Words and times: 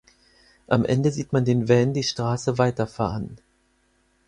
Am 0.65 0.83
Ende 0.83 1.11
sieht 1.11 1.31
man 1.31 1.45
den 1.45 1.69
Van 1.69 1.93
die 1.93 2.01
Straße 2.01 2.57
weiterfahren. 2.57 3.37